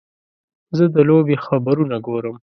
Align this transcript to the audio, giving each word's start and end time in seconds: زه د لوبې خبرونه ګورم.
زه 0.77 0.85
د 0.95 0.97
لوبې 1.09 1.35
خبرونه 1.45 1.95
ګورم. 2.07 2.35